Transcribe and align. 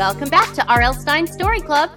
Welcome 0.00 0.30
back 0.30 0.54
to 0.54 0.66
R.L. 0.66 0.94
Stine 0.94 1.26
Story 1.26 1.60
Club. 1.60 1.90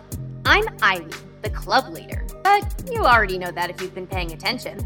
I'm 0.44 0.66
Ivy, 0.82 1.10
the 1.42 1.50
club 1.50 1.88
leader, 1.94 2.28
but 2.44 2.84
you 2.92 3.06
already 3.06 3.38
know 3.38 3.50
that 3.52 3.70
if 3.70 3.82
you've 3.82 3.96
been 3.96 4.08
paying 4.08 4.34
attention. 4.34 4.86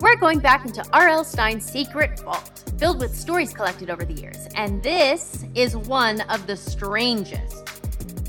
We're 0.00 0.16
going 0.16 0.40
back 0.40 0.66
into 0.66 0.84
R.L. 0.92 1.22
Stine's 1.22 1.64
secret 1.64 2.18
vault, 2.18 2.64
filled 2.76 2.98
with 2.98 3.16
stories 3.16 3.52
collected 3.52 3.90
over 3.90 4.04
the 4.04 4.12
years, 4.12 4.48
and 4.56 4.82
this 4.82 5.46
is 5.54 5.76
one 5.76 6.22
of 6.22 6.48
the 6.48 6.56
strangest. 6.56 7.68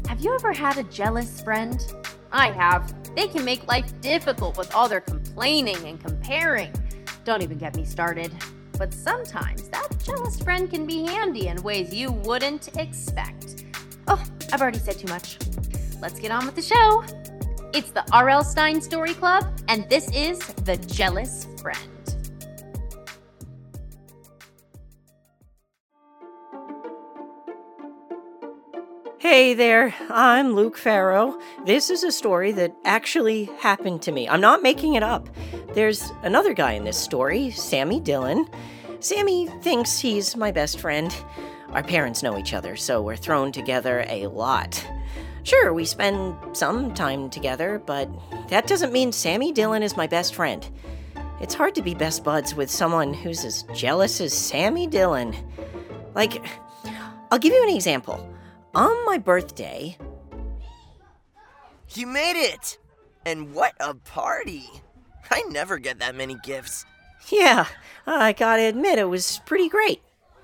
Have 0.07 0.19
you 0.19 0.35
ever 0.35 0.53
had 0.53 0.77
a 0.77 0.83
jealous 0.83 1.41
friend? 1.41 1.83
I 2.31 2.51
have. 2.51 2.93
They 3.15 3.29
can 3.29 3.43
make 3.43 3.67
life 3.67 3.99
difficult 3.99 4.59
with 4.59 4.75
all 4.75 4.87
their 4.87 5.01
complaining 5.01 5.83
and 5.87 5.99
comparing. 5.99 6.71
Don't 7.25 7.41
even 7.41 7.57
get 7.57 7.75
me 7.75 7.83
started. 7.83 8.31
But 8.77 8.93
sometimes 8.93 9.69
that 9.69 9.87
jealous 10.03 10.39
friend 10.39 10.69
can 10.69 10.85
be 10.85 11.03
handy 11.03 11.47
in 11.47 11.63
ways 11.63 11.95
you 11.95 12.11
wouldn't 12.11 12.77
expect. 12.77 13.65
I've 14.51 14.61
already 14.61 14.79
said 14.79 14.97
too 14.97 15.07
much. 15.07 15.37
Let's 16.01 16.19
get 16.19 16.31
on 16.31 16.45
with 16.45 16.55
the 16.55 16.61
show. 16.61 17.03
It's 17.73 17.91
the 17.91 18.03
R.L. 18.11 18.43
Stine 18.43 18.81
Story 18.81 19.13
Club, 19.13 19.45
and 19.67 19.87
this 19.89 20.09
is 20.11 20.39
The 20.39 20.77
Jealous 20.77 21.45
Friend. 21.61 21.77
Hey 29.19 29.53
there, 29.53 29.93
I'm 30.09 30.55
Luke 30.55 30.77
Farrow. 30.77 31.39
This 31.65 31.91
is 31.91 32.03
a 32.03 32.11
story 32.11 32.51
that 32.53 32.73
actually 32.85 33.45
happened 33.59 34.01
to 34.03 34.11
me. 34.11 34.27
I'm 34.27 34.41
not 34.41 34.63
making 34.63 34.95
it 34.95 35.03
up. 35.03 35.29
There's 35.75 36.09
another 36.23 36.53
guy 36.55 36.71
in 36.71 36.85
this 36.85 36.97
story, 36.97 37.51
Sammy 37.51 37.99
Dillon. 37.99 38.47
Sammy 38.99 39.47
thinks 39.61 39.99
he's 39.99 40.35
my 40.35 40.51
best 40.51 40.79
friend. 40.79 41.13
Our 41.71 41.83
parents 41.83 42.23
know 42.23 42.37
each 42.37 42.53
other, 42.53 42.75
so 42.75 43.01
we're 43.01 43.15
thrown 43.15 43.51
together 43.51 44.03
a 44.07 44.27
lot. 44.27 44.85
Sure, 45.43 45.73
we 45.73 45.85
spend 45.85 46.35
some 46.57 46.93
time 46.93 47.29
together, 47.29 47.81
but 47.85 48.09
that 48.49 48.67
doesn't 48.67 48.91
mean 48.91 49.11
Sammy 49.11 49.51
Dillon 49.51 49.83
is 49.83 49.95
my 49.95 50.07
best 50.07 50.33
friend. 50.35 50.67
It's 51.39 51.53
hard 51.53 51.75
to 51.75 51.81
be 51.81 51.93
best 51.93 52.23
buds 52.23 52.53
with 52.55 52.69
someone 52.69 53.13
who's 53.13 53.45
as 53.45 53.63
jealous 53.73 54.19
as 54.19 54.33
Sammy 54.33 54.87
Dillon. 54.87 55.35
Like, 56.15 56.43
I'll 57.31 57.39
give 57.39 57.53
you 57.53 57.63
an 57.63 57.73
example. 57.75 58.27
On 58.75 59.05
my 59.05 59.17
birthday, 59.17 59.97
You 61.95 62.07
made 62.07 62.35
it! 62.39 62.77
And 63.25 63.53
what 63.53 63.73
a 63.79 63.93
party! 63.93 64.69
I 65.31 65.43
never 65.49 65.77
get 65.77 65.99
that 65.99 66.15
many 66.15 66.35
gifts. 66.43 66.85
yeah, 67.29 67.67
I 68.05 68.33
gotta 68.33 68.63
admit 68.63 68.99
it 68.99 69.05
was 69.05 69.39
pretty 69.45 69.69
great. 69.69 70.01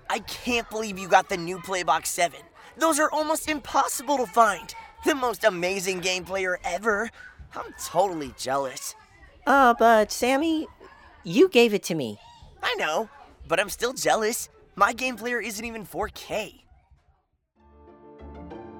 I 0.09 0.19
can't 0.19 0.69
believe 0.69 0.97
you 0.99 1.07
got 1.07 1.29
the 1.29 1.37
new 1.37 1.57
Playbox 1.59 2.07
7. 2.07 2.39
Those 2.77 2.99
are 2.99 3.09
almost 3.11 3.49
impossible 3.49 4.17
to 4.17 4.25
find. 4.25 4.73
The 5.05 5.15
most 5.15 5.43
amazing 5.43 5.99
game 5.99 6.25
player 6.25 6.59
ever. 6.63 7.09
I'm 7.55 7.73
totally 7.83 8.33
jealous. 8.37 8.95
Uh, 9.45 9.73
but 9.77 10.11
Sammy, 10.11 10.67
you 11.23 11.47
gave 11.49 11.73
it 11.73 11.83
to 11.83 11.95
me. 11.95 12.19
I 12.61 12.73
know, 12.75 13.09
but 13.47 13.59
I'm 13.59 13.69
still 13.69 13.93
jealous. 13.93 14.49
My 14.75 14.93
game 14.93 15.15
player 15.15 15.39
isn't 15.39 15.63
even 15.63 15.85
4K. 15.85 16.61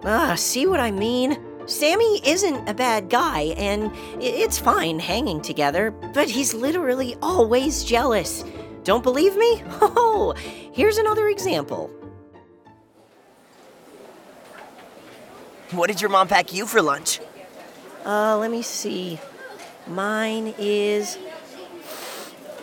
Ah, 0.04 0.36
see 0.36 0.68
what 0.68 0.80
I 0.80 0.92
mean? 0.92 1.38
Sammy 1.68 2.22
isn't 2.28 2.70
a 2.70 2.74
bad 2.74 3.10
guy, 3.10 3.54
and 3.58 3.92
it's 4.22 4.60
fine 4.60 5.00
hanging 5.00 5.42
together, 5.42 5.90
but 6.14 6.30
he's 6.30 6.54
literally 6.54 7.16
always 7.24 7.84
jealous. 7.84 8.44
Don't 8.86 9.04
believe 9.04 9.36
me? 9.36 9.62
Oh, 10.18 10.34
here's 10.72 10.98
another 10.98 11.28
example. 11.28 11.90
What 15.72 15.88
did 15.88 16.00
your 16.00 16.10
mom 16.10 16.28
pack 16.28 16.54
you 16.54 16.66
for 16.66 16.82
lunch? 16.82 17.20
Uh, 18.06 18.38
let 18.38 18.50
me 18.50 18.62
see. 18.62 19.20
Mine 19.88 20.54
is. 20.58 21.18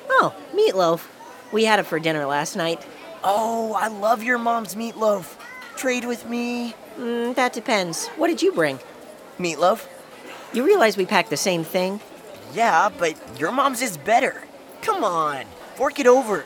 Oh, 0.08 0.34
meatloaf. 0.54 1.06
We 1.52 1.64
had 1.64 1.78
it 1.78 1.84
for 1.84 1.98
dinner 1.98 2.24
last 2.24 2.56
night. 2.56 2.84
Oh, 3.22 3.74
I 3.74 3.88
love 3.88 4.22
your 4.22 4.38
mom's 4.38 4.74
meatloaf. 4.74 5.36
Trade 5.76 6.04
with 6.04 6.28
me. 6.28 6.74
Mm, 6.98 7.34
that 7.34 7.52
depends. 7.52 8.08
What 8.16 8.28
did 8.28 8.40
you 8.40 8.52
bring? 8.52 8.78
Meatloaf? 9.38 9.86
You 10.52 10.64
realize 10.64 10.96
we 10.96 11.06
packed 11.06 11.30
the 11.30 11.36
same 11.36 11.64
thing? 11.64 12.00
Yeah, 12.54 12.88
but 12.98 13.14
your 13.38 13.52
mom's 13.52 13.82
is 13.82 13.96
better. 13.96 14.42
Come 14.80 15.04
on, 15.04 15.44
fork 15.76 15.98
it 15.98 16.06
over. 16.06 16.44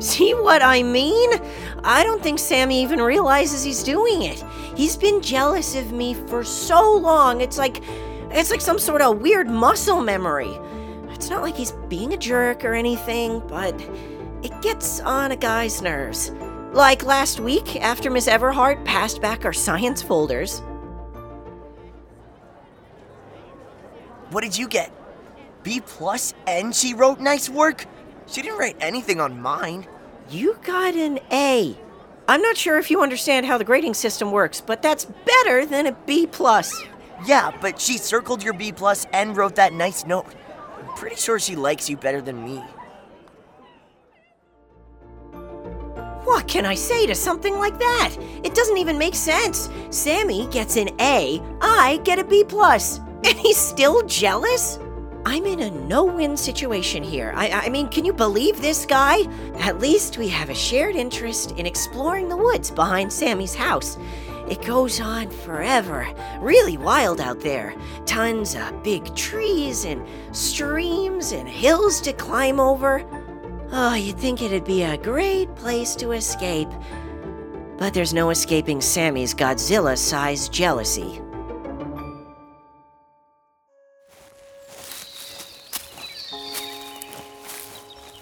See 0.00 0.34
what 0.34 0.60
I 0.60 0.82
mean? 0.82 1.30
I 1.82 2.02
don't 2.04 2.22
think 2.22 2.38
Sammy 2.38 2.82
even 2.82 3.00
realizes 3.00 3.62
he's 3.62 3.82
doing 3.82 4.22
it. 4.22 4.44
He's 4.76 4.96
been 4.96 5.22
jealous 5.22 5.76
of 5.76 5.92
me 5.92 6.14
for 6.14 6.44
so 6.44 6.96
long. 6.96 7.40
It's 7.40 7.58
like 7.58 7.82
it's 8.30 8.50
like 8.50 8.60
some 8.60 8.78
sort 8.78 9.00
of 9.00 9.20
weird 9.20 9.48
muscle 9.48 10.00
memory. 10.00 10.58
It's 11.10 11.30
not 11.30 11.42
like 11.42 11.56
he's 11.56 11.72
being 11.88 12.12
a 12.12 12.16
jerk 12.16 12.64
or 12.64 12.74
anything, 12.74 13.40
but 13.46 13.80
it 14.42 14.60
gets 14.60 15.00
on 15.00 15.30
a 15.32 15.36
guy's 15.36 15.80
nerves. 15.80 16.32
Like 16.72 17.04
last 17.04 17.38
week 17.38 17.76
after 17.80 18.10
Miss 18.10 18.26
Everhart 18.26 18.84
passed 18.84 19.22
back 19.22 19.44
our 19.44 19.52
science 19.52 20.02
folders. 20.02 20.60
What 24.30 24.42
did 24.42 24.58
you 24.58 24.66
get? 24.66 24.92
B 25.64 25.80
plus 25.84 26.34
and 26.46 26.74
she 26.74 26.94
wrote 26.94 27.18
nice 27.18 27.48
work? 27.48 27.86
She 28.26 28.42
didn't 28.42 28.58
write 28.58 28.76
anything 28.80 29.20
on 29.20 29.40
mine. 29.40 29.86
You 30.30 30.58
got 30.62 30.94
an 30.94 31.18
A. 31.32 31.76
I'm 32.28 32.40
not 32.40 32.56
sure 32.56 32.78
if 32.78 32.90
you 32.90 33.02
understand 33.02 33.46
how 33.46 33.58
the 33.58 33.64
grading 33.64 33.94
system 33.94 34.30
works, 34.30 34.60
but 34.60 34.82
that's 34.82 35.06
better 35.26 35.66
than 35.66 35.86
a 35.86 35.92
B 35.92 36.26
plus. 36.26 36.84
Yeah, 37.26 37.50
but 37.60 37.80
she 37.80 37.98
circled 37.98 38.42
your 38.42 38.52
B 38.52 38.72
plus 38.72 39.06
and 39.12 39.36
wrote 39.36 39.56
that 39.56 39.72
nice 39.72 40.06
note. 40.06 40.26
I'm 40.78 40.94
pretty 40.96 41.16
sure 41.16 41.38
she 41.38 41.56
likes 41.56 41.88
you 41.88 41.96
better 41.96 42.20
than 42.20 42.44
me. 42.44 42.62
What 46.24 46.48
can 46.48 46.64
I 46.64 46.74
say 46.74 47.06
to 47.06 47.14
something 47.14 47.58
like 47.58 47.78
that? 47.78 48.16
It 48.42 48.54
doesn't 48.54 48.78
even 48.78 48.98
make 48.98 49.14
sense. 49.14 49.70
Sammy 49.90 50.46
gets 50.48 50.76
an 50.76 50.88
A, 51.00 51.40
I 51.60 52.00
get 52.04 52.18
a 52.18 52.24
B 52.24 52.44
plus, 52.44 52.98
and 53.24 53.38
he's 53.38 53.58
still 53.58 54.02
jealous? 54.06 54.78
I'm 55.26 55.46
in 55.46 55.60
a 55.60 55.70
no-win 55.70 56.36
situation 56.36 57.02
here. 57.02 57.32
I, 57.34 57.50
I 57.50 57.68
mean, 57.70 57.88
can 57.88 58.04
you 58.04 58.12
believe 58.12 58.60
this 58.60 58.84
guy? 58.84 59.22
At 59.58 59.78
least 59.78 60.18
we 60.18 60.28
have 60.28 60.50
a 60.50 60.54
shared 60.54 60.96
interest 60.96 61.52
in 61.52 61.64
exploring 61.64 62.28
the 62.28 62.36
woods 62.36 62.70
behind 62.70 63.10
Sammy's 63.10 63.54
house. 63.54 63.96
It 64.50 64.60
goes 64.60 65.00
on 65.00 65.30
forever. 65.30 66.06
Really 66.40 66.76
wild 66.76 67.22
out 67.22 67.40
there. 67.40 67.74
Tons 68.04 68.54
of 68.54 68.82
big 68.82 69.16
trees 69.16 69.86
and 69.86 70.06
streams 70.36 71.32
and 71.32 71.48
hills 71.48 72.02
to 72.02 72.12
climb 72.12 72.60
over. 72.60 73.02
Oh, 73.72 73.94
you'd 73.94 74.18
think 74.18 74.42
it'd 74.42 74.66
be 74.66 74.82
a 74.82 74.98
great 74.98 75.54
place 75.56 75.96
to 75.96 76.12
escape. 76.12 76.68
But 77.78 77.94
there's 77.94 78.12
no 78.12 78.28
escaping 78.28 78.82
Sammy's 78.82 79.34
Godzilla 79.34 79.96
sized 79.96 80.52
jealousy. 80.52 81.22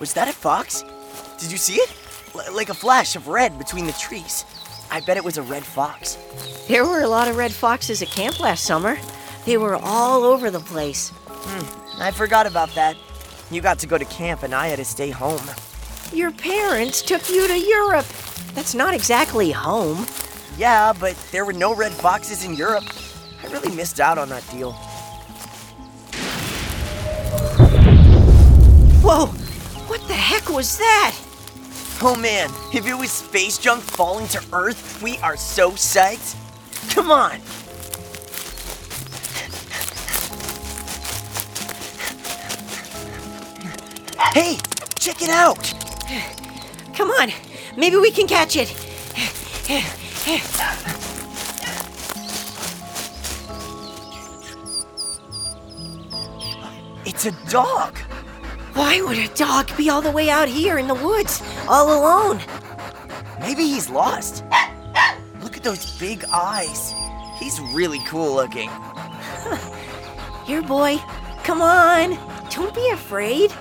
Was 0.02 0.14
that 0.14 0.26
a 0.26 0.32
fox? 0.32 0.82
Did 1.38 1.52
you 1.52 1.56
see 1.56 1.76
it? 1.76 1.88
L- 2.34 2.52
like 2.56 2.70
a 2.70 2.74
flash 2.74 3.14
of 3.14 3.28
red 3.28 3.56
between 3.56 3.86
the 3.86 3.92
trees. 3.92 4.44
I 4.90 5.00
bet 5.00 5.16
it 5.16 5.22
was 5.22 5.38
a 5.38 5.42
red 5.42 5.62
fox. 5.62 6.18
There 6.66 6.84
were 6.84 7.02
a 7.02 7.06
lot 7.06 7.28
of 7.28 7.36
red 7.36 7.52
foxes 7.52 8.02
at 8.02 8.08
camp 8.08 8.40
last 8.40 8.64
summer. 8.64 8.98
They 9.46 9.58
were 9.58 9.76
all 9.76 10.24
over 10.24 10.50
the 10.50 10.58
place. 10.58 11.10
Hmm, 11.28 12.02
I 12.02 12.10
forgot 12.10 12.48
about 12.48 12.74
that. 12.74 12.96
You 13.52 13.60
got 13.60 13.78
to 13.78 13.86
go 13.86 13.96
to 13.96 14.04
camp 14.06 14.42
and 14.42 14.56
I 14.56 14.66
had 14.66 14.80
to 14.80 14.84
stay 14.84 15.10
home. 15.10 15.40
Your 16.12 16.32
parents 16.32 17.00
took 17.00 17.30
you 17.30 17.46
to 17.46 17.56
Europe. 17.56 18.06
That's 18.54 18.74
not 18.74 18.94
exactly 18.94 19.52
home. 19.52 20.04
Yeah, 20.58 20.92
but 20.98 21.16
there 21.30 21.44
were 21.44 21.52
no 21.52 21.76
red 21.76 21.92
foxes 21.92 22.44
in 22.44 22.54
Europe. 22.54 22.86
I 23.40 23.46
really 23.52 23.72
missed 23.76 24.00
out 24.00 24.18
on 24.18 24.30
that 24.30 24.42
deal. 24.50 24.72
Whoa! 29.04 29.32
What 29.92 30.08
the 30.08 30.14
heck 30.14 30.48
was 30.48 30.78
that? 30.78 31.14
Oh 32.00 32.16
man, 32.16 32.48
if 32.72 32.86
it 32.86 32.94
was 32.94 33.10
space 33.10 33.58
junk 33.58 33.82
falling 33.82 34.26
to 34.28 34.42
Earth, 34.50 35.02
we 35.02 35.18
are 35.18 35.36
so 35.36 35.72
psyched. 35.72 36.34
Come 36.94 37.10
on. 37.10 37.32
Hey, 44.32 44.56
check 44.98 45.20
it 45.20 45.28
out. 45.28 45.74
Come 46.94 47.10
on, 47.10 47.30
maybe 47.76 47.96
we 47.96 48.10
can 48.10 48.26
catch 48.26 48.56
it. 48.56 48.74
It's 57.04 57.26
a 57.26 57.50
dog. 57.50 57.98
Why 58.74 59.02
would 59.02 59.18
a 59.18 59.28
dog 59.34 59.76
be 59.76 59.90
all 59.90 60.00
the 60.00 60.10
way 60.10 60.30
out 60.30 60.48
here 60.48 60.78
in 60.78 60.88
the 60.88 60.94
woods, 60.94 61.42
all 61.68 61.92
alone? 61.92 62.40
Maybe 63.40 63.64
he's 63.64 63.90
lost. 63.90 64.44
Look 65.42 65.58
at 65.58 65.62
those 65.62 65.98
big 65.98 66.24
eyes. 66.32 66.94
He's 67.38 67.60
really 67.74 67.98
cool 68.06 68.34
looking. 68.34 68.70
Here, 70.46 70.62
boy. 70.62 70.98
Come 71.44 71.60
on. 71.60 72.16
Don't 72.50 72.74
be 72.74 72.88
afraid. 72.90 73.52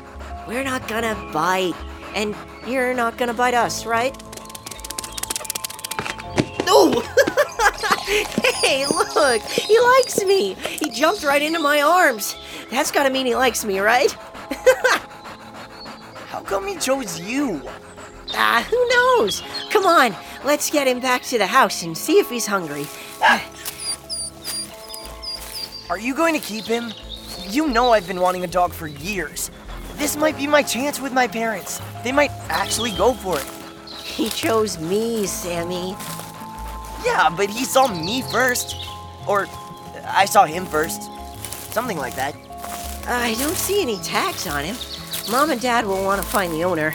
We're 0.48 0.64
not 0.64 0.88
gonna 0.88 1.16
bite. 1.34 1.76
And 2.16 2.36
you're 2.66 2.94
not 2.94 3.18
gonna 3.18 3.34
bite 3.34 3.54
us, 3.54 3.86
right? 3.86 4.16
Oh! 6.68 7.02
hey, 8.62 8.86
look! 8.88 9.42
He 9.42 9.78
likes 9.80 10.24
me! 10.24 10.54
He 10.54 10.90
jumped 10.90 11.24
right 11.24 11.42
into 11.42 11.60
my 11.60 11.82
arms. 11.82 12.36
That's 12.70 12.92
gotta 12.92 13.10
mean 13.10 13.26
he 13.26 13.36
likes 13.36 13.66
me, 13.66 13.80
right? 13.80 14.16
How 16.28 16.42
come 16.42 16.68
he 16.68 16.78
chose 16.78 17.20
you? 17.20 17.62
Ah, 18.34 18.66
who 18.70 18.88
knows? 18.90 19.44
Come 19.70 19.86
on, 19.86 20.16
let's 20.46 20.70
get 20.70 20.88
him 20.88 21.00
back 21.00 21.24
to 21.24 21.38
the 21.38 21.48
house 21.48 21.84
and 21.84 21.98
see 21.98 22.20
if 22.20 22.30
he's 22.30 22.46
hungry. 22.48 22.86
Are 25.90 26.00
you 26.00 26.16
going 26.16 26.34
to 26.34 26.40
keep 26.40 26.66
him? 26.66 26.94
You 27.50 27.68
know 27.68 27.92
I've 27.92 28.08
been 28.08 28.22
wanting 28.22 28.44
a 28.46 28.48
dog 28.48 28.72
for 28.72 28.88
years. 28.88 29.52
This 29.96 30.16
might 30.16 30.38
be 30.38 30.48
my 30.48 30.64
chance 30.64 31.02
with 31.02 31.12
my 31.12 31.28
parents. 31.28 31.82
They 32.04 32.14
might 32.14 32.32
actually 32.50 32.92
go 32.92 33.14
for 33.14 33.38
it. 33.38 33.46
He 34.02 34.30
chose 34.30 34.80
me, 34.80 35.28
Sammy. 35.28 35.96
Yeah, 37.06 37.30
but 37.36 37.50
he 37.50 37.66
saw 37.66 37.88
me 37.88 38.22
first. 38.32 38.76
Or 39.28 39.48
I 40.06 40.26
saw 40.26 40.46
him 40.46 40.66
first. 40.66 41.04
Something 41.74 41.98
like 41.98 42.16
that. 42.16 42.36
I 43.08 43.36
don't 43.40 43.56
see 43.56 43.82
any 43.82 43.98
tags 43.98 44.48
on 44.48 44.64
him. 44.64 44.76
Mom 45.32 45.50
and 45.52 45.62
Dad 45.62 45.86
will 45.86 46.04
want 46.04 46.22
to 46.22 46.28
find 46.28 46.54
the 46.54 46.64
owner. 46.64 46.94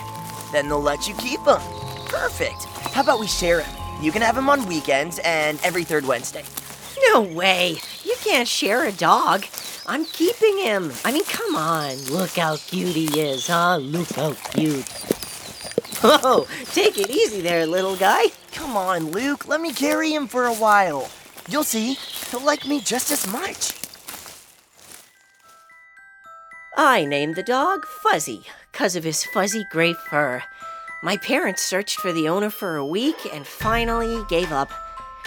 Then 0.53 0.69
they'll 0.69 0.81
let 0.81 1.09
you 1.09 1.15
keep 1.15 1.41
him. 1.41 1.61
Perfect. 2.07 2.65
How 2.93 3.03
about 3.03 3.21
we 3.21 3.27
share 3.27 3.63
him? 3.63 4.03
You 4.03 4.13
can 4.13 4.23
have 4.23 4.37
him 4.37 4.49
on 4.49 4.67
weekends 4.67 5.19
and 5.25 5.59
every 5.65 5.85
third 5.85 6.07
Wednesday. 6.07 6.45
No 7.11 7.23
way! 7.23 7.77
You 8.05 8.15
can't 8.21 8.49
share 8.49 8.85
a 8.85 8.93
dog. 8.93 9.45
I'm 9.87 10.05
keeping 10.05 10.59
him. 10.59 10.93
I 11.05 11.13
mean, 11.13 11.25
come 11.25 11.55
on. 11.55 11.97
Look 12.07 12.31
how 12.31 12.57
cute 12.57 12.95
he 12.95 13.21
is, 13.21 13.47
huh? 13.47 13.77
Look 13.77 14.11
how 14.13 14.33
cute. 14.53 14.85
Oh, 16.03 16.47
take 16.73 16.99
it 16.99 17.11
easy 17.11 17.41
there, 17.41 17.67
little 17.67 17.97
guy. 17.97 18.27
Come 18.53 18.77
on, 18.77 19.11
Luke. 19.11 19.49
Let 19.49 19.61
me 19.61 19.73
carry 19.73 20.13
him 20.13 20.27
for 20.27 20.45
a 20.45 20.55
while. 20.55 21.09
You'll 21.49 21.65
see. 21.65 21.95
He'll 22.31 22.45
like 22.45 22.67
me 22.67 22.81
just 22.81 23.11
as 23.11 23.27
much. 23.31 23.73
I 26.79 27.07
named 27.07 27.37
the 27.37 27.43
dog 27.43 27.87
Fuzzy 27.87 28.43
because 28.71 28.97
of 28.97 29.05
his 29.05 29.25
fuzzy 29.25 29.67
gray 29.71 29.95
fur. 29.95 30.43
My 31.03 31.17
parents 31.17 31.63
searched 31.63 32.01
for 32.01 32.13
the 32.13 32.29
owner 32.29 32.51
for 32.51 32.77
a 32.77 32.85
week 32.85 33.17
and 33.33 33.47
finally 33.47 34.23
gave 34.29 34.53
up. 34.53 34.71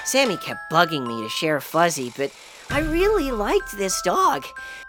Sammy 0.06 0.38
kept 0.38 0.72
bugging 0.72 1.08
me 1.08 1.24
to 1.24 1.30
share 1.30 1.60
Fuzzy, 1.60 2.14
but 2.16 2.32
I 2.70 2.82
really 2.82 3.32
liked 3.32 3.76
this 3.76 4.00
dog. 4.04 4.46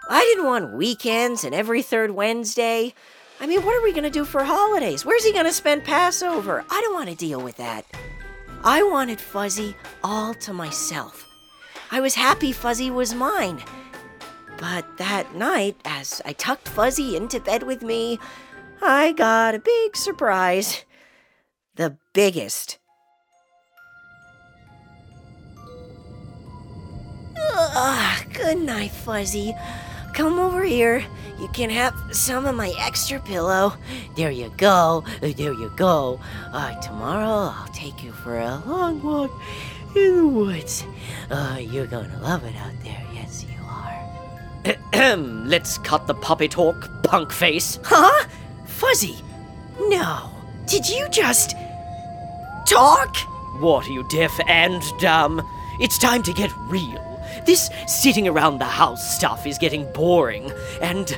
I 0.07 0.21
didn't 0.21 0.45
want 0.45 0.73
weekends 0.73 1.43
and 1.43 1.55
every 1.55 1.81
third 1.81 2.11
Wednesday. 2.11 2.93
I 3.39 3.47
mean, 3.47 3.65
what 3.65 3.75
are 3.75 3.83
we 3.83 3.91
going 3.91 4.03
to 4.03 4.11
do 4.11 4.23
for 4.23 4.43
holidays? 4.43 5.03
Where's 5.03 5.25
he 5.25 5.33
going 5.33 5.45
to 5.45 5.53
spend 5.53 5.83
Passover? 5.83 6.63
I 6.69 6.81
don't 6.81 6.93
want 6.93 7.09
to 7.09 7.15
deal 7.15 7.41
with 7.41 7.57
that. 7.57 7.85
I 8.63 8.83
wanted 8.83 9.19
Fuzzy 9.19 9.75
all 10.03 10.35
to 10.35 10.53
myself. 10.53 11.27
I 11.89 12.01
was 12.01 12.13
happy 12.13 12.51
Fuzzy 12.51 12.91
was 12.91 13.15
mine. 13.15 13.63
But 14.61 14.85
that 14.97 15.33
night, 15.33 15.75
as 15.85 16.21
I 16.23 16.33
tucked 16.33 16.69
Fuzzy 16.69 17.15
into 17.17 17.39
bed 17.39 17.63
with 17.63 17.81
me, 17.81 18.19
I 18.79 19.11
got 19.11 19.55
a 19.55 19.59
big 19.59 19.97
surprise. 19.97 20.85
The 21.77 21.97
biggest. 22.13 22.77
Ugh, 27.35 28.25
good 28.33 28.59
night, 28.59 28.91
Fuzzy. 28.91 29.55
Come 30.13 30.37
over 30.37 30.63
here. 30.63 31.03
You 31.39 31.47
can 31.47 31.71
have 31.71 31.95
some 32.11 32.45
of 32.45 32.53
my 32.53 32.71
extra 32.77 33.19
pillow. 33.19 33.73
There 34.15 34.29
you 34.29 34.53
go. 34.57 35.03
There 35.21 35.31
you 35.31 35.73
go. 35.75 36.19
Uh, 36.53 36.79
tomorrow 36.81 37.51
I'll 37.57 37.73
take 37.73 38.03
you 38.03 38.11
for 38.11 38.37
a 38.37 38.61
long 38.67 39.01
walk 39.01 39.31
in 39.95 40.17
the 40.17 40.27
woods. 40.27 40.85
Uh, 41.31 41.57
you're 41.59 41.87
gonna 41.87 42.19
love 42.21 42.43
it 42.43 42.55
out 42.57 42.73
there. 42.83 43.03
Yes, 43.15 43.43
you. 43.43 43.60
Let's 44.93 45.77
cut 45.79 46.07
the 46.07 46.13
puppy 46.13 46.47
talk, 46.47 46.89
punk 47.03 47.31
face. 47.31 47.79
Huh? 47.83 48.27
Fuzzy? 48.65 49.15
No. 49.79 50.29
Did 50.67 50.87
you 50.87 51.07
just 51.09 51.55
talk? 52.67 53.15
What 53.59 53.87
are 53.87 53.91
you, 53.91 54.07
deaf 54.09 54.31
and 54.47 54.81
dumb? 54.99 55.41
It's 55.79 55.97
time 55.97 56.23
to 56.23 56.33
get 56.33 56.51
real. 56.67 57.07
This 57.45 57.69
sitting 57.87 58.27
around 58.27 58.59
the 58.59 58.65
house 58.65 59.15
stuff 59.15 59.47
is 59.47 59.57
getting 59.57 59.91
boring 59.93 60.51
and 60.81 61.17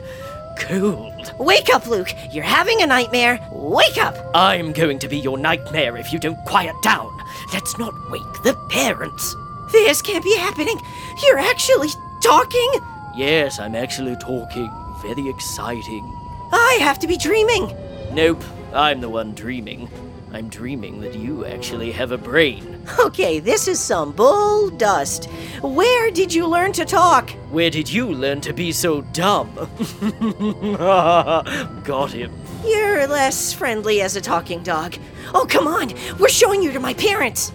cold. 0.59 1.33
Wake 1.39 1.73
up, 1.73 1.87
Luke. 1.87 2.13
You're 2.31 2.43
having 2.43 2.81
a 2.81 2.87
nightmare. 2.87 3.39
Wake 3.51 3.97
up. 3.97 4.15
I'm 4.33 4.71
going 4.71 4.99
to 4.99 5.07
be 5.07 5.17
your 5.17 5.37
nightmare 5.37 5.97
if 5.97 6.13
you 6.13 6.19
don't 6.19 6.43
quiet 6.45 6.75
down. 6.81 7.11
Let's 7.51 7.77
not 7.77 7.93
wake 8.09 8.43
the 8.43 8.55
parents. 8.69 9.35
This 9.71 10.01
can't 10.01 10.23
be 10.23 10.35
happening. 10.37 10.79
You're 11.23 11.39
actually 11.39 11.89
talking? 12.21 12.71
Yes, 13.15 13.59
I'm 13.59 13.75
actually 13.75 14.15
talking. 14.15 14.71
Very 15.03 15.29
exciting. 15.29 16.03
I 16.51 16.79
have 16.81 16.97
to 16.99 17.07
be 17.07 17.15
dreaming. 17.15 17.71
Nope, 18.11 18.43
I'm 18.73 19.01
the 19.01 19.09
one 19.09 19.35
dreaming. 19.35 19.87
I'm 20.31 20.49
dreaming 20.49 20.99
that 21.01 21.13
you 21.13 21.45
actually 21.45 21.91
have 21.91 22.11
a 22.11 22.17
brain. 22.17 22.81
Okay, 22.99 23.39
this 23.39 23.67
is 23.67 23.79
some 23.79 24.13
bull 24.13 24.71
dust. 24.71 25.25
Where 25.61 26.09
did 26.09 26.33
you 26.33 26.47
learn 26.47 26.73
to 26.73 26.85
talk? 26.85 27.29
Where 27.51 27.69
did 27.69 27.91
you 27.91 28.11
learn 28.11 28.41
to 28.41 28.51
be 28.51 28.71
so 28.71 29.01
dumb? 29.01 29.53
Got 31.83 32.13
him. 32.13 32.31
You're 32.65 33.05
less 33.05 33.53
friendly 33.53 34.01
as 34.01 34.15
a 34.15 34.21
talking 34.21 34.63
dog. 34.63 34.95
Oh, 35.35 35.45
come 35.47 35.67
on. 35.67 35.93
We're 36.17 36.29
showing 36.29 36.63
you 36.63 36.71
to 36.71 36.79
my 36.79 36.95
parents. 36.95 37.51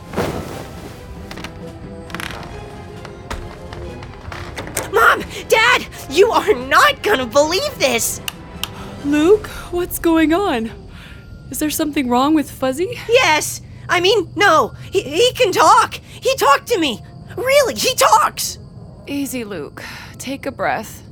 Mom, 5.19 5.29
Dad, 5.49 5.87
you 6.11 6.31
are 6.31 6.55
not 6.55 7.03
gonna 7.03 7.27
believe 7.27 7.79
this. 7.79 8.21
Luke, 9.05 9.47
what's 9.71 9.99
going 9.99 10.33
on? 10.33 10.71
Is 11.51 11.59
there 11.59 11.71
something 11.71 12.09
wrong 12.09 12.35
with 12.35 12.51
Fuzzy? 12.51 12.99
Yes. 13.09 13.61
I 13.89 14.01
mean, 14.01 14.31
no. 14.37 14.75
He, 14.93 15.03
he 15.03 15.33
can 15.33 15.53
talk. 15.53 15.95
He 15.95 16.35
talked 16.37 16.67
to 16.69 16.79
me. 16.79 17.01
Really, 17.37 17.75
he 17.75 17.95
talks. 17.95 18.59
Easy, 19.07 19.45
Luke. 19.45 19.83
Take 20.19 20.45
a 20.45 20.53
breath. 20.53 21.03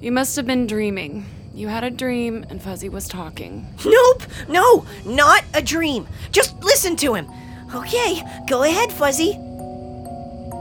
You 0.00 0.12
must 0.12 0.36
have 0.36 0.46
been 0.46 0.66
dreaming. 0.66 1.26
You 1.52 1.68
had 1.68 1.84
a 1.84 1.90
dream 1.90 2.46
and 2.48 2.62
Fuzzy 2.62 2.88
was 2.88 3.08
talking. 3.08 3.66
Nope. 3.84 4.22
No, 4.48 4.86
not 5.04 5.44
a 5.54 5.60
dream. 5.60 6.06
Just 6.30 6.56
listen 6.62 6.96
to 6.96 7.14
him. 7.14 7.26
Okay, 7.74 8.22
go 8.48 8.62
ahead, 8.62 8.92
Fuzzy. 8.92 9.32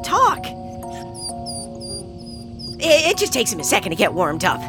Talk. 0.04 0.57
It, 2.80 3.12
it 3.12 3.18
just 3.18 3.34
takes 3.34 3.52
him 3.52 3.60
a 3.60 3.64
second 3.64 3.92
to 3.92 3.96
get 3.96 4.14
warmed 4.14 4.46
up. 4.46 4.62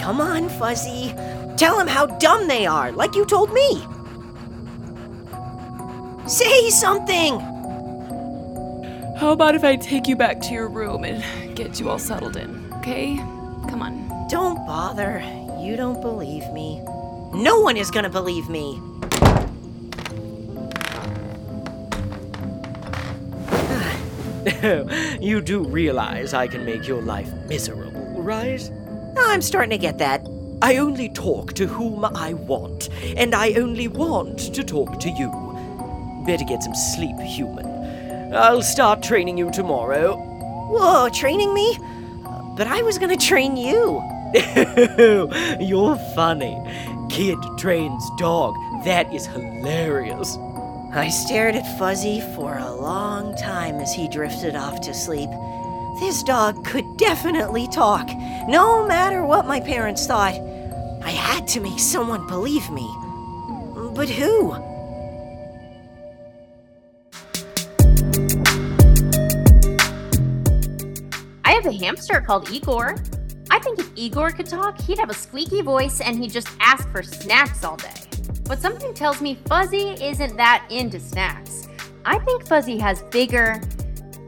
Come 0.00 0.20
on, 0.20 0.48
Fuzzy. 0.48 1.14
Tell 1.56 1.78
him 1.78 1.88
how 1.88 2.06
dumb 2.06 2.46
they 2.46 2.66
are, 2.66 2.92
like 2.92 3.14
you 3.14 3.24
told 3.24 3.52
me. 3.52 3.84
Say 6.26 6.70
something. 6.70 7.40
How 9.18 9.32
about 9.32 9.56
if 9.56 9.64
I 9.64 9.76
take 9.76 10.06
you 10.06 10.14
back 10.14 10.40
to 10.42 10.52
your 10.52 10.68
room 10.68 11.02
and 11.02 11.56
get 11.56 11.80
you 11.80 11.88
all 11.88 11.98
settled 11.98 12.36
in, 12.36 12.72
okay? 12.74 13.16
Come 13.68 13.82
on. 13.82 14.28
Don't 14.28 14.64
bother. 14.66 15.20
You 15.60 15.76
don't 15.76 16.00
believe 16.00 16.46
me. 16.52 16.80
No 17.32 17.60
one 17.60 17.76
is 17.76 17.90
gonna 17.90 18.10
believe 18.10 18.48
me. 18.48 18.80
you 25.20 25.40
do 25.40 25.64
realize 25.64 26.34
I 26.34 26.46
can 26.46 26.64
make 26.64 26.86
your 26.86 27.02
life 27.02 27.32
miserable, 27.46 28.22
right? 28.22 28.70
Oh, 29.16 29.26
I'm 29.30 29.42
starting 29.42 29.70
to 29.70 29.78
get 29.78 29.98
that. 29.98 30.26
I 30.60 30.76
only 30.78 31.08
talk 31.08 31.52
to 31.54 31.66
whom 31.66 32.04
I 32.04 32.34
want, 32.34 32.88
and 33.16 33.34
I 33.34 33.52
only 33.52 33.88
want 33.88 34.54
to 34.54 34.64
talk 34.64 34.98
to 35.00 35.10
you. 35.10 35.30
Better 36.26 36.44
get 36.44 36.62
some 36.62 36.74
sleep, 36.74 37.16
human. 37.20 38.34
I'll 38.34 38.62
start 38.62 39.02
training 39.02 39.38
you 39.38 39.50
tomorrow. 39.50 40.16
Whoa, 40.16 41.08
training 41.10 41.54
me? 41.54 41.78
But 42.56 42.66
I 42.66 42.82
was 42.82 42.98
gonna 42.98 43.16
train 43.16 43.56
you. 43.56 44.02
You're 45.60 45.96
funny. 46.14 46.60
Kid 47.08 47.38
trains 47.56 48.04
dog. 48.18 48.54
That 48.84 49.12
is 49.14 49.26
hilarious. 49.26 50.36
I 50.90 51.10
stared 51.10 51.54
at 51.54 51.78
Fuzzy 51.78 52.20
for 52.34 52.56
a 52.56 52.72
long 52.72 53.36
time 53.36 53.76
as 53.76 53.92
he 53.92 54.08
drifted 54.08 54.56
off 54.56 54.80
to 54.80 54.94
sleep. 54.94 55.28
This 56.00 56.22
dog 56.22 56.64
could 56.64 56.84
definitely 56.96 57.68
talk, 57.68 58.08
no 58.48 58.86
matter 58.86 59.22
what 59.22 59.46
my 59.46 59.60
parents 59.60 60.06
thought. 60.06 60.34
I 61.02 61.10
had 61.10 61.46
to 61.48 61.60
make 61.60 61.78
someone 61.78 62.26
believe 62.26 62.70
me. 62.70 62.88
But 63.94 64.08
who? 64.08 64.52
I 71.44 71.52
have 71.52 71.66
a 71.66 71.72
hamster 71.72 72.22
called 72.22 72.50
Igor. 72.50 72.96
I 73.50 73.58
think 73.58 73.78
if 73.78 73.90
Igor 73.94 74.30
could 74.30 74.46
talk, 74.46 74.80
he'd 74.80 74.98
have 74.98 75.10
a 75.10 75.14
squeaky 75.14 75.60
voice 75.60 76.00
and 76.00 76.18
he'd 76.18 76.32
just 76.32 76.48
ask 76.60 76.88
for 76.90 77.02
snacks 77.02 77.62
all 77.62 77.76
day. 77.76 78.07
But 78.44 78.60
something 78.60 78.94
tells 78.94 79.20
me 79.20 79.34
Fuzzy 79.46 79.90
isn't 80.02 80.36
that 80.36 80.66
into 80.70 80.98
snacks. 80.98 81.68
I 82.04 82.18
think 82.20 82.46
Fuzzy 82.46 82.78
has 82.78 83.02
bigger, 83.10 83.60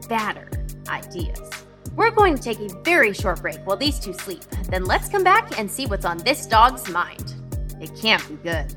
badder 0.07 0.49
ideas. 0.87 1.49
We're 1.95 2.11
going 2.11 2.35
to 2.35 2.41
take 2.41 2.59
a 2.59 2.69
very 2.83 3.13
short 3.13 3.41
break 3.41 3.57
while 3.65 3.77
these 3.77 3.99
two 3.99 4.13
sleep. 4.13 4.43
Then 4.69 4.85
let's 4.85 5.09
come 5.09 5.23
back 5.23 5.59
and 5.59 5.69
see 5.69 5.87
what's 5.87 6.05
on 6.05 6.19
this 6.19 6.45
dog's 6.45 6.89
mind. 6.89 7.33
It 7.81 7.95
can't 7.95 8.25
be 8.29 8.35
good. 8.35 8.75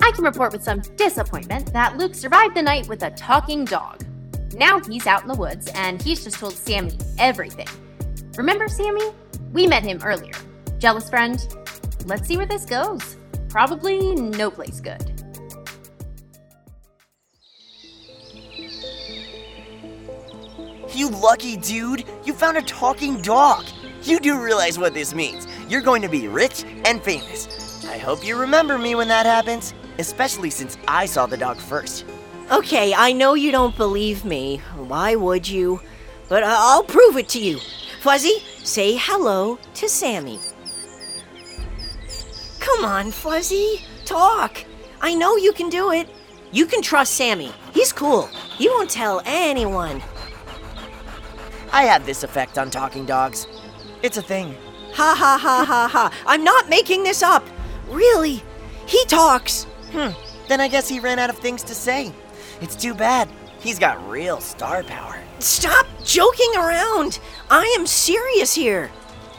I 0.00 0.10
can 0.10 0.24
report 0.24 0.52
with 0.52 0.62
some 0.62 0.80
disappointment 0.96 1.72
that 1.72 1.96
Luke 1.96 2.14
survived 2.14 2.56
the 2.56 2.62
night 2.62 2.88
with 2.88 3.02
a 3.04 3.10
talking 3.12 3.64
dog. 3.64 4.04
Now 4.54 4.80
he's 4.80 5.06
out 5.06 5.22
in 5.22 5.28
the 5.28 5.34
woods 5.34 5.70
and 5.74 6.00
he's 6.02 6.24
just 6.24 6.38
told 6.38 6.54
Sammy 6.54 6.92
everything. 7.18 7.68
Remember 8.36 8.68
Sammy? 8.68 9.10
We 9.52 9.66
met 9.66 9.82
him 9.82 10.00
earlier. 10.04 10.34
Jealous 10.78 11.08
friend? 11.08 11.38
Let's 12.04 12.26
see 12.28 12.36
where 12.36 12.46
this 12.46 12.64
goes. 12.64 13.16
Probably 13.48 14.14
no 14.14 14.50
place 14.50 14.80
good. 14.80 15.08
You 20.94 21.08
lucky 21.08 21.56
dude! 21.56 22.04
You 22.24 22.34
found 22.34 22.58
a 22.58 22.62
talking 22.62 23.22
dog! 23.22 23.64
You 24.02 24.20
do 24.20 24.42
realize 24.42 24.78
what 24.78 24.92
this 24.94 25.14
means. 25.14 25.46
You're 25.68 25.80
going 25.80 26.02
to 26.02 26.08
be 26.08 26.28
rich 26.28 26.64
and 26.84 27.02
famous. 27.02 27.84
I 27.86 27.98
hope 27.98 28.26
you 28.26 28.38
remember 28.38 28.76
me 28.76 28.94
when 28.94 29.08
that 29.08 29.24
happens, 29.24 29.72
especially 29.98 30.50
since 30.50 30.76
I 30.86 31.06
saw 31.06 31.26
the 31.26 31.36
dog 31.36 31.58
first. 31.58 32.04
Okay, 32.50 32.92
I 32.94 33.12
know 33.12 33.34
you 33.34 33.50
don't 33.50 33.76
believe 33.76 34.24
me. 34.24 34.58
Why 34.76 35.14
would 35.14 35.48
you? 35.48 35.80
But 36.28 36.42
I'll 36.44 36.82
prove 36.82 37.16
it 37.16 37.28
to 37.30 37.40
you. 37.40 37.58
Fuzzy, 38.00 38.40
say 38.62 38.96
hello 38.96 39.58
to 39.74 39.88
Sammy. 39.88 40.38
Come 42.60 42.84
on, 42.84 43.10
Fuzzy. 43.10 43.84
Talk. 44.04 44.64
I 45.00 45.14
know 45.14 45.36
you 45.36 45.52
can 45.52 45.68
do 45.68 45.92
it. 45.92 46.08
You 46.52 46.66
can 46.66 46.82
trust 46.82 47.14
Sammy. 47.14 47.52
He's 47.72 47.92
cool. 47.92 48.26
He 48.56 48.68
won't 48.68 48.90
tell 48.90 49.22
anyone. 49.24 50.02
I 51.72 51.84
have 51.84 52.04
this 52.04 52.22
effect 52.22 52.58
on 52.58 52.70
talking 52.70 53.06
dogs. 53.06 53.46
It's 54.02 54.18
a 54.18 54.22
thing. 54.22 54.54
Ha 54.94 55.14
ha 55.16 55.38
ha 55.40 55.64
ha 55.64 55.88
ha. 55.88 56.12
I'm 56.26 56.44
not 56.44 56.68
making 56.68 57.02
this 57.02 57.22
up. 57.22 57.44
Really. 57.88 58.42
He 58.86 59.04
talks. 59.06 59.64
Hmm, 59.92 60.10
then 60.48 60.60
I 60.60 60.68
guess 60.68 60.88
he 60.88 61.00
ran 61.00 61.18
out 61.18 61.30
of 61.30 61.38
things 61.38 61.62
to 61.64 61.74
say. 61.74 62.12
It's 62.62 62.76
too 62.76 62.94
bad. 62.94 63.28
He's 63.58 63.80
got 63.80 64.08
real 64.08 64.40
star 64.40 64.84
power. 64.84 65.18
Stop 65.40 65.84
joking 66.04 66.52
around. 66.56 67.18
I 67.50 67.64
am 67.76 67.88
serious 67.88 68.54
here. 68.54 68.88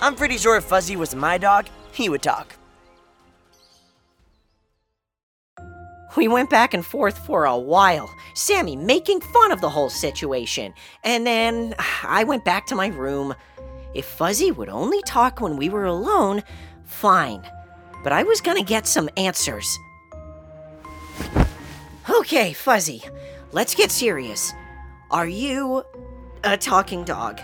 I'm 0.01 0.15
pretty 0.15 0.37
sure 0.37 0.57
if 0.57 0.65
Fuzzy 0.65 0.97
was 0.97 1.15
my 1.15 1.37
dog, 1.37 1.67
he 1.93 2.09
would 2.09 2.21
talk. 2.21 2.57
We 6.17 6.27
went 6.27 6.49
back 6.49 6.73
and 6.73 6.85
forth 6.85 7.17
for 7.25 7.45
a 7.45 7.57
while, 7.57 8.13
Sammy 8.35 8.75
making 8.75 9.21
fun 9.21 9.53
of 9.53 9.61
the 9.61 9.69
whole 9.69 9.89
situation. 9.89 10.73
And 11.05 11.25
then 11.25 11.75
I 12.03 12.25
went 12.25 12.43
back 12.43 12.65
to 12.67 12.75
my 12.75 12.87
room. 12.87 13.33
If 13.93 14.05
Fuzzy 14.05 14.51
would 14.51 14.69
only 14.69 15.01
talk 15.03 15.39
when 15.39 15.55
we 15.55 15.69
were 15.69 15.85
alone, 15.85 16.43
fine. 16.83 17.41
But 18.03 18.11
I 18.11 18.23
was 18.23 18.41
gonna 18.41 18.63
get 18.63 18.85
some 18.85 19.09
answers. 19.15 19.79
Okay, 22.09 22.51
Fuzzy, 22.51 23.01
let's 23.53 23.75
get 23.75 23.89
serious. 23.89 24.53
Are 25.09 25.27
you 25.27 25.83
a 26.43 26.57
talking 26.57 27.05
dog? 27.05 27.39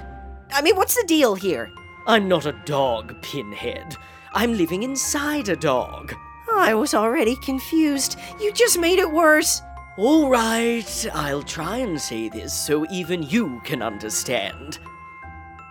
I 0.52 0.62
mean, 0.62 0.76
what's 0.76 0.96
the 0.96 1.08
deal 1.08 1.36
here? 1.36 1.72
I'm 2.08 2.28
not 2.28 2.46
a 2.46 2.60
dog, 2.66 3.22
Pinhead. 3.22 3.96
I'm 4.34 4.58
living 4.58 4.84
inside 4.84 5.48
a 5.48 5.56
dog. 5.56 6.14
I 6.52 6.74
was 6.74 6.94
already 6.94 7.38
confused. 7.38 8.20
You 8.42 8.52
just 8.52 8.78
made 8.78 9.00
it 9.00 9.10
worse. 9.10 9.62
All 9.98 10.30
right, 10.30 11.08
I'll 11.14 11.44
try 11.44 11.78
and 11.78 12.00
say 12.00 12.28
this 12.28 12.54
so 12.54 12.86
even 12.92 13.24
you 13.24 13.62
can 13.64 13.82
understand. 13.82 14.80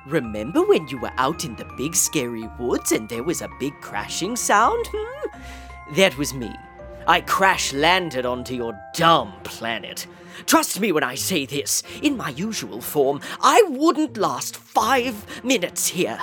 Remember 0.06 0.64
when 0.64 0.88
you 0.88 0.98
were 0.98 1.12
out 1.18 1.44
in 1.44 1.56
the 1.56 1.70
big 1.76 1.94
scary 1.94 2.48
woods 2.58 2.92
and 2.92 3.06
there 3.06 3.22
was 3.22 3.42
a 3.42 3.50
big 3.60 3.78
crashing 3.82 4.34
sound? 4.36 4.86
Hmm? 4.90 5.94
That 5.94 6.16
was 6.16 6.32
me. 6.32 6.54
I 7.08 7.22
crash 7.22 7.72
landed 7.72 8.26
onto 8.26 8.54
your 8.54 8.78
dumb 8.92 9.32
planet. 9.42 10.06
Trust 10.44 10.78
me 10.78 10.92
when 10.92 11.02
I 11.02 11.14
say 11.14 11.46
this. 11.46 11.82
In 12.02 12.18
my 12.18 12.28
usual 12.28 12.82
form, 12.82 13.22
I 13.40 13.64
wouldn't 13.66 14.18
last 14.18 14.56
five 14.56 15.42
minutes 15.42 15.88
here. 15.88 16.20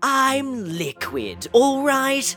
I'm 0.00 0.78
liquid, 0.78 1.48
all 1.52 1.82
right? 1.82 2.36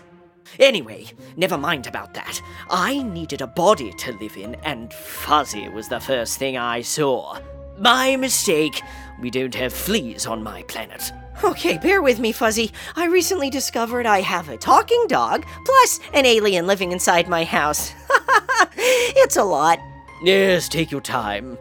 Anyway, 0.58 1.05
never 1.38 1.60
mind 1.60 1.86
about 1.86 2.15
that. 2.15 2.41
I 2.72 3.03
needed 3.03 3.41
a 3.41 3.48
body 3.48 3.91
to 4.00 4.13
live 4.13 4.36
in, 4.36 4.55
and 4.63 4.91
Fuzzy 4.91 5.70
was 5.70 5.88
the 5.88 6.00
first 6.00 6.39
thing 6.39 6.58
I 6.58 6.81
saw. 6.81 7.38
My 7.77 8.15
mistake. 8.15 8.81
We 9.22 9.29
don't 9.29 9.53
have 9.53 9.74
fleas 9.74 10.25
on 10.25 10.41
my 10.41 10.63
planet. 10.63 11.12
Okay, 11.44 11.78
bear 11.78 12.02
with 12.02 12.20
me, 12.20 12.32
Fuzzy. 12.32 12.72
I 12.96 13.08
recently 13.08 13.50
discovered 13.50 14.06
I 14.06 14.22
have 14.22 14.50
a 14.50 14.58
talking 14.58 15.06
dog, 15.08 15.46
plus 15.66 16.00
an 16.14 16.26
alien 16.26 16.68
living 16.68 16.92
inside 16.92 17.28
my 17.28 17.44
house. 17.44 17.94
it's 18.78 19.38
a 19.38 19.44
lot. 19.44 19.80
Yes, 20.24 20.70
take 20.70 20.92
your 20.92 21.02
time. 21.02 21.58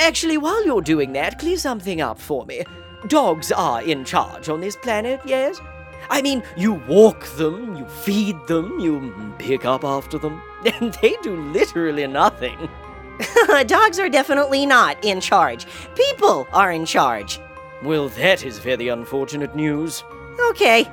Actually, 0.00 0.38
while 0.38 0.64
you're 0.64 0.80
doing 0.80 1.12
that, 1.14 1.38
clear 1.38 1.56
something 1.56 2.00
up 2.00 2.20
for 2.20 2.46
me. 2.46 2.62
Dogs 3.08 3.50
are 3.52 3.82
in 3.82 4.04
charge 4.04 4.48
on 4.48 4.60
this 4.60 4.76
planet, 4.76 5.20
yes? 5.24 5.60
I 6.08 6.22
mean, 6.22 6.42
you 6.56 6.74
walk 6.88 7.26
them, 7.36 7.76
you 7.76 7.86
feed 7.86 8.36
them, 8.46 8.78
you 8.78 9.34
pick 9.38 9.64
up 9.64 9.84
after 9.84 10.18
them, 10.18 10.40
and 10.80 10.94
they 11.02 11.16
do 11.22 11.36
literally 11.52 12.06
nothing. 12.06 12.68
Dogs 13.66 13.98
are 13.98 14.08
definitely 14.08 14.66
not 14.66 15.02
in 15.04 15.20
charge. 15.20 15.66
People 15.94 16.46
are 16.52 16.70
in 16.70 16.84
charge. 16.84 17.40
Well, 17.82 18.08
that 18.10 18.44
is 18.44 18.58
very 18.58 18.88
unfortunate 18.88 19.54
news. 19.54 20.02
Okay. 20.50 20.88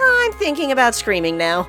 I'm 0.00 0.32
thinking 0.32 0.72
about 0.72 0.94
screaming 0.94 1.36
now. 1.36 1.68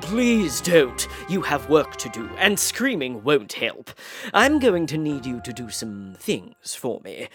Please 0.00 0.60
don't. 0.60 1.08
You 1.28 1.40
have 1.42 1.68
work 1.68 1.96
to 1.96 2.08
do, 2.08 2.28
and 2.36 2.58
screaming 2.58 3.22
won't 3.22 3.52
help. 3.54 3.90
I'm 4.32 4.58
going 4.58 4.86
to 4.88 4.98
need 4.98 5.24
you 5.24 5.40
to 5.42 5.52
do 5.52 5.70
some 5.70 6.16
things 6.18 6.74
for 6.74 7.00
me. 7.04 7.28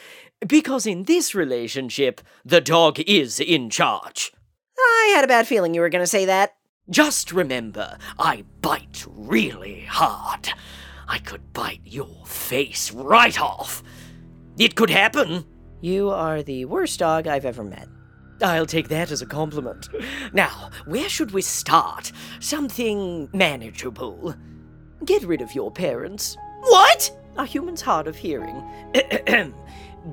Because 0.45 0.85
in 0.85 1.03
this 1.03 1.33
relationship, 1.33 2.21
the 2.45 2.61
dog 2.61 2.99
is 2.99 3.39
in 3.39 3.69
charge. 3.69 4.31
I 4.77 5.13
had 5.15 5.23
a 5.23 5.27
bad 5.27 5.47
feeling 5.47 5.73
you 5.73 5.81
were 5.81 5.89
going 5.89 6.03
to 6.03 6.07
say 6.07 6.25
that. 6.25 6.55
Just 6.89 7.31
remember, 7.31 7.97
I 8.17 8.43
bite 8.61 9.05
really 9.07 9.81
hard. 9.81 10.49
I 11.07 11.19
could 11.19 11.53
bite 11.53 11.81
your 11.85 12.25
face 12.25 12.91
right 12.91 13.39
off. 13.39 13.83
It 14.57 14.75
could 14.75 14.89
happen. 14.89 15.45
You 15.81 16.09
are 16.09 16.43
the 16.43 16.65
worst 16.65 16.99
dog 16.99 17.27
I've 17.27 17.45
ever 17.45 17.63
met. 17.63 17.87
I'll 18.41 18.65
take 18.65 18.87
that 18.89 19.11
as 19.11 19.21
a 19.21 19.25
compliment. 19.25 19.89
Now, 20.33 20.69
where 20.85 21.09
should 21.09 21.31
we 21.31 21.41
start? 21.41 22.11
Something 22.39 23.29
manageable. 23.33 24.35
Get 25.05 25.23
rid 25.23 25.41
of 25.41 25.53
your 25.55 25.71
parents. 25.71 26.37
What? 26.61 27.15
Are 27.37 27.45
human's 27.45 27.81
hard 27.81 28.07
of 28.07 28.15
hearing. 28.15 28.63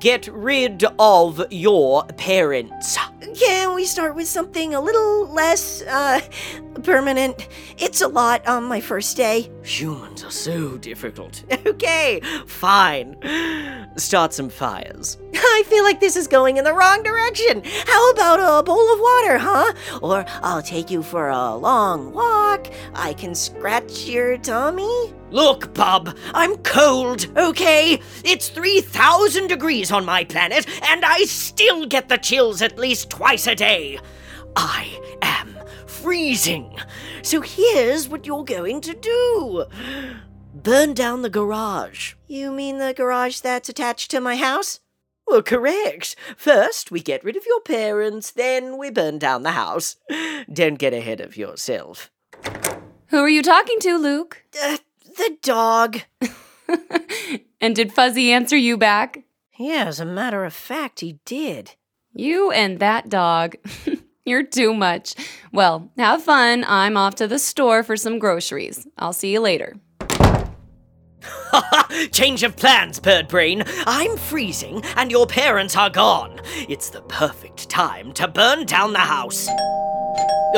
Get 0.01 0.27
rid 0.29 0.85
of 0.99 1.45
your 1.51 2.05
parents. 2.07 2.99
Can 3.39 3.75
we 3.75 3.85
start 3.85 4.15
with 4.17 4.27
something 4.27 4.75
a 4.75 4.81
little 4.81 5.29
less, 5.29 5.83
uh, 5.83 6.21
permanent? 6.83 7.49
It's 7.79 8.01
a 8.01 8.09
lot 8.09 8.47
on 8.47 8.65
my 8.65 8.81
first 8.81 9.17
day. 9.17 9.51
Humans 9.63 10.25
are 10.25 10.31
so 10.31 10.77
difficult. 10.79 11.45
Okay, 11.67 12.21
fine. 12.47 13.17
Start 13.97 14.35
some 14.35 14.51
fires. 14.51 15.17
I 15.35 15.63
feel 15.67 15.83
like 15.83 16.01
this 16.01 16.17
is 16.17 16.29
going 16.29 16.59
in 16.59 16.65
the 16.65 16.75
wrong 16.75 17.03
direction. 17.03 17.63
How 17.87 18.11
about 18.11 18.61
a 18.61 18.63
bowl 18.63 18.93
of 18.93 19.01
water, 19.01 19.39
huh? 19.39 19.73
Or 20.03 20.25
I'll 20.43 20.63
take 20.63 20.91
you 20.91 21.03
for 21.03 21.29
a 21.31 21.55
long 21.55 22.13
walk. 22.13 22.69
I 22.95 23.15
can 23.15 23.35
scratch 23.35 24.07
your 24.07 24.37
tummy. 24.37 25.15
Look, 25.31 25.73
Bub, 25.73 26.15
I'm 26.35 26.57
cold, 26.59 27.27
okay? 27.39 28.01
It's 28.23 28.51
3,000 28.51 29.47
degrees 29.47 29.91
on 29.91 30.05
my 30.05 30.25
planet, 30.25 30.67
and 30.85 31.05
I 31.05 31.25
still 31.25 31.87
get 31.87 32.09
the 32.09 32.19
chills 32.19 32.61
at 32.61 32.79
least 32.79 33.09
twice 33.09 33.47
a 33.47 33.55
day. 33.55 33.99
I 34.57 35.01
am 35.23 35.57
freezing. 35.87 36.79
So 37.23 37.41
here's 37.41 38.09
what 38.09 38.27
you're 38.27 38.45
going 38.45 38.83
to 38.83 38.95
do 38.95 39.65
burn 40.63 40.95
down 40.95 41.23
the 41.23 41.31
garage. 41.31 42.15
You 42.27 42.51
mean 42.51 42.79
the 42.79 42.95
garage 42.95 43.41
that's 43.41 43.69
attached 43.69 44.11
to 44.11 44.21
my 44.21 44.37
house? 44.37 44.81
Well, 45.27 45.43
correct. 45.43 46.17
First, 46.37 46.91
we 46.91 47.01
get 47.01 47.25
rid 47.25 47.37
of 47.37 47.47
your 47.47 47.61
parents, 47.61 48.31
then 48.31 48.79
we 48.79 48.91
burn 48.91 49.19
down 49.19 49.43
the 49.43 49.53
house. 49.53 49.97
Don't 50.53 50.79
get 50.79 50.95
ahead 50.95 51.21
of 51.21 51.37
yourself. 51.37 52.11
Who 53.09 53.19
are 53.19 53.29
you 53.29 53.43
talking 53.43 53.79
to, 53.81 53.99
Luke? 53.99 54.45
Uh, 54.61 54.79
the 55.17 55.37
dog. 55.43 56.01
and 57.61 57.75
did 57.75 57.93
Fuzzy 57.93 58.33
answer 58.33 58.57
you 58.57 58.77
back? 58.77 59.25
Yeah, 59.59 59.85
as 59.87 60.01
a 60.01 60.05
matter 60.05 60.45
of 60.45 60.53
fact, 60.55 61.01
he 61.01 61.19
did. 61.25 61.73
You 62.13 62.51
and 62.51 62.79
that 62.79 63.09
dog. 63.09 63.57
You're 64.25 64.43
too 64.43 64.75
much. 64.75 65.15
Well, 65.53 65.91
have 65.97 66.23
fun. 66.23 66.65
I'm 66.67 66.97
off 66.97 67.15
to 67.17 67.29
the 67.29 67.39
store 67.39 67.83
for 67.83 67.97
some 67.97 68.19
groceries. 68.19 68.87
I'll 68.99 69.13
see 69.13 69.33
you 69.33 69.41
later. 69.41 69.77
Change 72.13 72.43
of 72.43 72.57
plans, 72.57 73.01
bird 73.01 73.29
brain. 73.29 73.65
I'm 73.87 74.17
freezing 74.17 74.83
and 74.97 75.11
your 75.11 75.27
parents 75.27 75.77
are 75.77 75.91
gone. 75.91 76.41
It's 76.69 76.91
the 76.91 77.03
perfect 77.03 77.69
time 77.69 78.13
to 78.15 78.29
burn 78.29 78.67
down 78.67 78.93
the 78.93 78.99
house. 78.99 79.47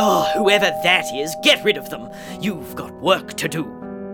Oh, 0.01 0.31
whoever 0.35 0.67
that 0.83 1.13
is, 1.15 1.35
get 1.43 1.65
rid 1.65 1.77
of 1.77 1.91
them. 1.91 2.09
You've 2.41 2.77
got 2.77 2.93
work 3.01 3.35
to 3.35 3.49
do. 3.49 3.65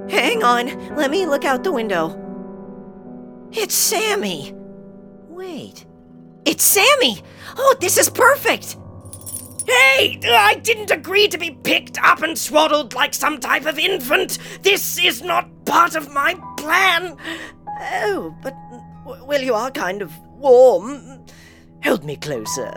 Hang 0.08 0.42
on, 0.42 0.96
let 0.96 1.10
me 1.10 1.26
look 1.26 1.44
out 1.44 1.64
the 1.64 1.72
window. 1.72 2.20
It's 3.52 3.74
Sammy. 3.74 4.54
Wait. 5.28 5.86
It's 6.44 6.64
Sammy! 6.64 7.22
Oh, 7.56 7.74
this 7.80 7.96
is 7.96 8.10
perfect! 8.10 8.76
Hey, 9.66 10.20
I 10.24 10.56
didn't 10.56 10.90
agree 10.90 11.26
to 11.28 11.38
be 11.38 11.50
picked 11.50 11.98
up 12.02 12.22
and 12.22 12.36
swaddled 12.36 12.92
like 12.92 13.14
some 13.14 13.40
type 13.40 13.64
of 13.64 13.78
infant. 13.78 14.38
This 14.60 15.02
is 15.02 15.22
not 15.22 15.53
part 15.74 15.96
of 15.96 16.12
my 16.12 16.34
plan. 16.56 17.16
Oh, 18.04 18.32
but, 18.44 18.54
well, 19.26 19.42
you 19.42 19.54
are 19.54 19.72
kind 19.72 20.02
of 20.02 20.16
warm. 20.28 21.26
Hold 21.82 22.04
me 22.04 22.14
closer. 22.14 22.72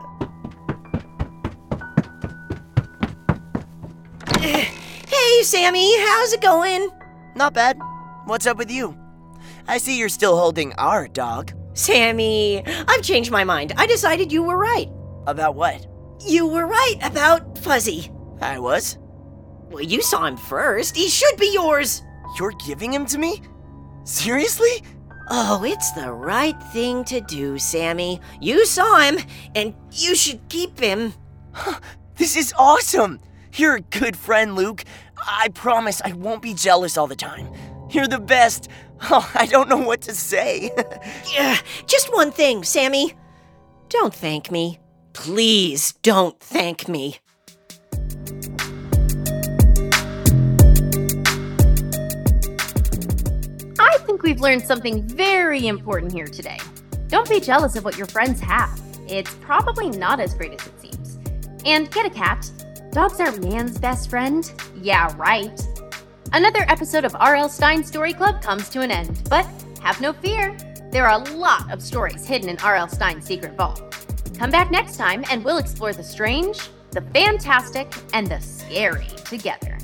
Hey, 4.40 5.44
Sammy, 5.44 5.96
how's 6.08 6.34
it 6.34 6.42
going? 6.42 6.90
Not 7.36 7.54
bad. 7.54 7.78
What's 8.26 8.48
up 8.48 8.58
with 8.58 8.72
you? 8.72 8.98
I 9.68 9.78
see 9.78 10.00
you're 10.00 10.10
still 10.10 10.36
holding 10.36 10.74
our 10.74 11.08
dog. 11.08 11.52
Sammy, 11.76 12.66
I've 12.66 13.04
changed 13.04 13.30
my 13.30 13.44
mind. 13.44 13.74
I 13.78 13.86
decided 13.86 14.32
you 14.32 14.42
were 14.42 14.58
right. 14.58 14.90
About 15.28 15.54
what? 15.54 15.86
You 16.26 16.48
were 16.48 16.66
right 16.66 16.96
about 17.04 17.60
Fuzzy. 17.60 18.10
I 18.42 18.58
was? 18.58 18.98
Well, 19.70 19.84
you 19.84 20.02
saw 20.02 20.26
him 20.26 20.38
first. 20.38 20.96
He 20.96 21.10
should 21.10 21.38
be 21.38 21.52
yours. 21.54 22.02
You're 22.38 22.54
giving 22.66 22.94
him 22.94 23.06
to 23.08 23.18
me? 23.18 23.42
Seriously? 24.04 24.84
Oh, 25.30 25.64
it's 25.64 25.92
the 25.92 26.12
right 26.12 26.62
thing 26.72 27.04
to 27.06 27.20
do, 27.22 27.58
Sammy. 27.58 28.22
You 28.40 28.66
saw 28.66 29.00
him, 29.00 29.18
and 29.56 29.74
you 29.92 30.16
should 30.16 30.48
keep 30.50 30.80
him. 30.80 31.14
This 32.16 32.36
is 32.36 32.54
awesome! 32.58 33.20
You're 33.54 33.76
a 33.76 33.82
good 33.82 34.16
friend, 34.16 34.56
Luke. 34.56 34.84
I 35.18 35.50
promise 35.50 36.02
I 36.04 36.14
won't 36.14 36.42
be 36.42 36.54
jealous 36.54 36.98
all 36.98 37.08
the 37.08 37.16
time. 37.16 37.52
You're 37.92 38.08
the 38.08 38.20
best. 38.20 38.70
Oh, 39.12 39.30
I 39.36 39.46
don't 39.46 39.70
know 39.70 39.78
what 39.78 40.02
to 40.02 40.14
say. 40.16 40.72
Yeah, 41.34 41.58
just 41.86 42.12
one 42.14 42.32
thing, 42.32 42.64
Sammy. 42.64 43.14
Don't 43.90 44.14
thank 44.14 44.50
me. 44.52 44.80
Please 45.14 45.94
don't 46.02 46.40
thank 46.40 46.88
me. 46.88 47.20
Think 54.18 54.24
we've 54.24 54.42
learned 54.42 54.64
something 54.64 55.08
very 55.08 55.68
important 55.68 56.12
here 56.12 56.26
today. 56.26 56.58
Don't 57.08 57.30
be 57.30 57.40
jealous 57.40 57.76
of 57.76 57.86
what 57.86 58.00
your 58.00 58.08
friends 58.08 58.40
have. 58.40 58.82
It's 59.08 59.32
probably 59.36 59.92
not 59.92 60.20
as 60.20 60.34
great 60.34 60.60
as 60.60 60.66
it 60.66 60.82
seems. 60.82 61.20
And 61.66 61.92
get 61.92 62.08
a 62.08 62.10
cat. 62.10 62.50
Dogs 62.92 63.20
are 63.20 63.32
man's 63.34 63.78
best 63.78 64.10
friend. 64.10 64.52
Yeah, 64.82 65.14
right. 65.18 65.62
Another 66.34 66.66
episode 66.68 67.06
of 67.06 67.16
R.L. 67.20 67.48
Stine 67.48 67.84
Story 67.84 68.12
Club 68.12 68.42
comes 68.42 68.70
to 68.70 68.82
an 68.82 68.90
end, 68.90 69.22
but 69.30 69.46
have 69.84 70.02
no 70.02 70.14
fear. 70.14 70.58
There 70.92 71.08
are 71.08 71.22
a 71.22 71.36
lot 71.36 71.72
of 71.72 71.84
stories 71.84 72.26
hidden 72.26 72.50
in 72.50 72.58
R.L. 72.58 72.88
Stine's 72.88 73.24
secret 73.24 73.56
vault. 73.56 73.84
Come 74.36 74.50
back 74.50 74.72
next 74.72 74.98
time 74.98 75.26
and 75.30 75.46
we'll 75.46 75.60
explore 75.60 75.94
the 75.94 76.04
strange, 76.04 76.72
the 76.90 77.02
fantastic, 77.14 77.94
and 78.14 78.26
the 78.26 78.40
scary 78.40 79.10
together. 79.26 79.78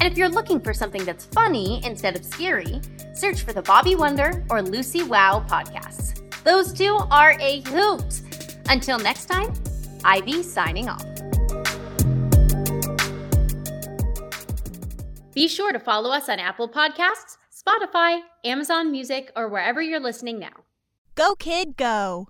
And 0.00 0.10
if 0.10 0.18
you're 0.18 0.28
looking 0.28 0.60
for 0.60 0.74
something 0.74 1.04
that's 1.04 1.26
funny 1.26 1.80
instead 1.84 2.16
of 2.16 2.24
scary, 2.24 2.80
search 3.14 3.42
for 3.42 3.52
the 3.52 3.62
Bobby 3.62 3.94
Wonder 3.94 4.44
or 4.50 4.62
Lucy 4.62 5.02
Wow 5.02 5.44
podcasts. 5.48 6.20
Those 6.44 6.72
two 6.72 6.98
are 7.10 7.36
a 7.40 7.60
hoot. 7.62 8.20
Until 8.68 8.98
next 8.98 9.26
time, 9.26 9.52
Ivy 10.04 10.42
signing 10.42 10.88
off. 10.88 11.04
Be 15.34 15.48
sure 15.48 15.72
to 15.72 15.80
follow 15.80 16.10
us 16.10 16.28
on 16.28 16.38
Apple 16.38 16.68
Podcasts, 16.68 17.38
Spotify, 17.52 18.20
Amazon 18.44 18.92
Music, 18.92 19.32
or 19.34 19.48
wherever 19.48 19.82
you're 19.82 20.00
listening 20.00 20.38
now. 20.38 20.52
Go, 21.16 21.34
kid, 21.34 21.76
go. 21.76 22.28